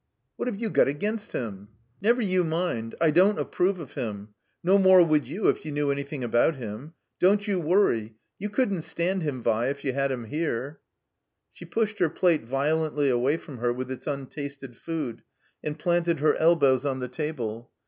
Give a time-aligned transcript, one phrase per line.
[0.35, 1.67] "What have you got against him?"
[2.01, 2.95] "Never you mind.
[2.99, 4.29] I don't approve of him.
[4.63, 6.95] No more would you if you knew anjrthing about him.
[7.19, 8.15] Don't you worry.
[8.39, 10.79] You couldn't stand him, Vi, if you had him here."
[11.53, 15.21] She pushed her plate violently away from her with its tmtasted food,
[15.63, 17.69] and planted her elbows on the table.